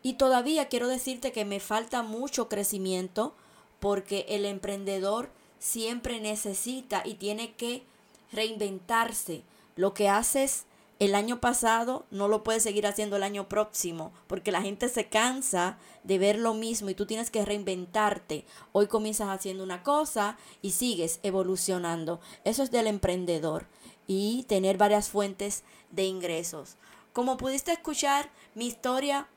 Y 0.02 0.14
todavía 0.14 0.70
quiero 0.70 0.88
decirte 0.88 1.32
que 1.32 1.46
me 1.46 1.60
falta 1.60 2.04
mucho 2.04 2.48
crecimiento 2.48 3.36
porque 3.80 4.26
el 4.30 4.46
emprendedor 4.46 5.30
siempre 5.60 6.20
necesita 6.20 7.02
y 7.06 7.16
tiene 7.16 7.54
que 7.54 7.84
reinventarse. 8.32 9.44
Lo 9.76 9.94
que 9.94 10.10
haces 10.10 10.66
el 11.00 11.16
año 11.16 11.40
pasado 11.40 12.06
no 12.12 12.28
lo 12.28 12.44
puedes 12.44 12.62
seguir 12.62 12.86
haciendo 12.86 13.16
el 13.16 13.24
año 13.24 13.48
próximo 13.48 14.12
porque 14.28 14.52
la 14.52 14.62
gente 14.62 14.90
se 14.90 15.08
cansa 15.08 15.78
de 16.04 16.18
ver 16.18 16.38
lo 16.38 16.54
mismo 16.54 16.90
y 16.90 16.94
tú 16.94 17.06
tienes 17.06 17.32
que 17.32 17.46
reinventarte. 17.46 18.46
Hoy 18.74 18.88
comienzas 18.88 19.30
haciendo 19.30 19.64
una 19.64 19.82
cosa 19.82 20.38
y 20.62 20.72
sigues 20.72 21.20
evolucionando. 21.24 22.20
Eso 22.44 22.64
es 22.64 22.72
del 22.72 22.88
emprendedor 22.88 23.66
y 24.08 24.44
tener 24.50 24.78
varias 24.78 25.10
fuentes 25.10 25.64
de 25.90 26.04
ingresos. 26.04 26.76
Como 27.14 27.38
pudiste 27.38 27.72
escuchar, 27.72 28.30
mi 28.54 28.68
historia 28.68 29.28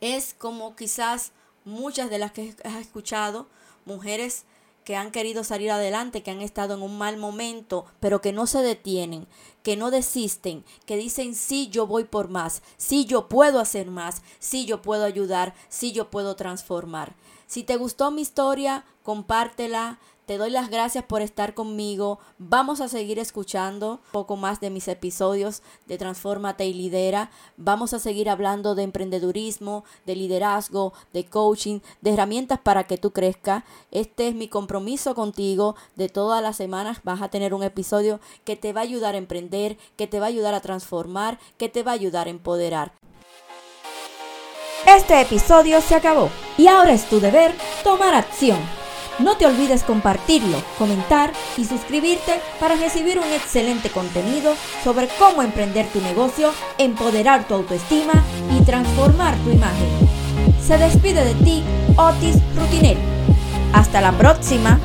es 0.00 0.34
como 0.34 0.74
quizás 0.74 1.32
muchas 1.64 2.08
de 2.08 2.18
las 2.18 2.32
que 2.32 2.54
has 2.64 2.76
escuchado, 2.76 3.46
mujeres 3.84 4.44
que 4.86 4.94
han 4.94 5.10
querido 5.10 5.42
salir 5.42 5.72
adelante, 5.72 6.22
que 6.22 6.30
han 6.30 6.40
estado 6.40 6.74
en 6.74 6.82
un 6.82 6.96
mal 6.96 7.16
momento, 7.16 7.86
pero 7.98 8.20
que 8.20 8.32
no 8.32 8.46
se 8.46 8.62
detienen, 8.62 9.26
que 9.64 9.76
no 9.76 9.90
desisten, 9.90 10.64
que 10.86 10.96
dicen, 10.96 11.34
sí, 11.34 11.68
yo 11.70 11.88
voy 11.88 12.04
por 12.04 12.28
más, 12.28 12.62
sí, 12.76 13.04
yo 13.04 13.26
puedo 13.28 13.58
hacer 13.58 13.88
más, 13.88 14.22
sí, 14.38 14.64
yo 14.64 14.82
puedo 14.82 15.04
ayudar, 15.04 15.54
sí, 15.68 15.90
yo 15.90 16.08
puedo 16.08 16.36
transformar. 16.36 17.16
Si 17.48 17.64
te 17.64 17.76
gustó 17.76 18.12
mi 18.12 18.22
historia, 18.22 18.84
compártela, 19.02 19.98
te 20.26 20.38
doy 20.38 20.50
las 20.50 20.70
gracias 20.70 21.04
por 21.04 21.22
estar 21.22 21.54
conmigo. 21.54 22.18
Vamos 22.38 22.80
a 22.80 22.88
seguir 22.88 23.20
escuchando 23.20 23.92
un 23.92 24.10
poco 24.10 24.36
más 24.36 24.60
de 24.60 24.70
mis 24.70 24.88
episodios 24.88 25.62
de 25.86 25.98
Transformate 25.98 26.66
y 26.66 26.74
Lidera. 26.74 27.30
Vamos 27.56 27.94
a 27.94 28.00
seguir 28.00 28.28
hablando 28.28 28.74
de 28.74 28.82
emprendedurismo, 28.82 29.84
de 30.04 30.16
liderazgo, 30.16 30.92
de 31.12 31.26
coaching, 31.26 31.78
de 32.00 32.10
herramientas 32.12 32.58
para 32.58 32.84
que 32.84 32.98
tú 32.98 33.12
crezcas. 33.12 33.62
Este 33.92 34.26
es 34.26 34.34
mi 34.34 34.48
compromiso 34.48 35.14
contigo. 35.14 35.76
De 35.94 36.08
todas 36.08 36.42
las 36.42 36.56
semanas 36.56 36.98
vas 37.04 37.22
a 37.22 37.28
tener 37.28 37.54
un 37.54 37.62
episodio 37.62 38.20
que 38.44 38.56
te 38.56 38.72
va 38.72 38.80
a 38.80 38.84
ayudar 38.84 39.14
a 39.14 39.18
emprender, 39.18 39.78
que 39.96 40.08
te 40.08 40.18
va 40.18 40.26
a 40.26 40.30
ayudar 40.30 40.54
a 40.54 40.60
transformar, 40.60 41.38
que 41.56 41.68
te 41.68 41.84
va 41.84 41.92
a 41.92 41.94
ayudar 41.94 42.26
a 42.26 42.30
empoderar. 42.30 42.92
Este 44.86 45.20
episodio 45.20 45.80
se 45.80 45.94
acabó 45.94 46.30
y 46.58 46.66
ahora 46.66 46.92
es 46.92 47.08
tu 47.08 47.20
deber 47.20 47.54
tomar 47.84 48.14
acción. 48.14 48.75
No 49.18 49.38
te 49.38 49.46
olvides 49.46 49.82
compartirlo, 49.82 50.62
comentar 50.78 51.32
y 51.56 51.64
suscribirte 51.64 52.38
para 52.60 52.76
recibir 52.76 53.18
un 53.18 53.32
excelente 53.32 53.88
contenido 53.88 54.54
sobre 54.84 55.08
cómo 55.18 55.42
emprender 55.42 55.86
tu 55.86 56.02
negocio, 56.02 56.52
empoderar 56.76 57.48
tu 57.48 57.54
autoestima 57.54 58.12
y 58.54 58.62
transformar 58.64 59.34
tu 59.38 59.50
imagen. 59.52 59.88
Se 60.62 60.76
despide 60.76 61.24
de 61.24 61.34
ti 61.42 61.64
Otis 61.96 62.36
Rutinel. 62.56 62.98
Hasta 63.72 64.02
la 64.02 64.12
próxima. 64.12 64.78